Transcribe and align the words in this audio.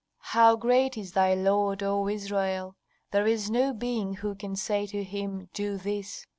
"How 0.33 0.55
great 0.55 0.97
is 0.97 1.11
thy 1.11 1.35
Lord, 1.35 1.83
O 1.83 2.07
Israel! 2.07 2.75
There 3.11 3.27
is 3.27 3.51
no 3.51 3.71
being 3.71 4.15
who 4.15 4.33
can 4.33 4.55
say 4.55 4.87
to 4.87 5.03
Him, 5.03 5.47
'Do 5.53 5.77
this!' 5.77 6.25